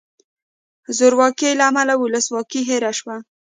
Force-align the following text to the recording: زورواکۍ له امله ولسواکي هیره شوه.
زورواکۍ 0.97 1.51
له 1.59 1.63
امله 1.69 1.93
ولسواکي 1.97 2.61
هیره 2.69 2.91
شوه. 2.99 3.15